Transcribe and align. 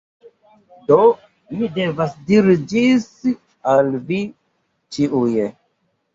Do, 0.87 0.95
mi 1.57 1.69
devas 1.75 2.15
diri 2.31 2.57
ĝis 2.73 3.07
al 3.75 3.93
vi 4.09 4.21
ĉiuj 4.99 5.33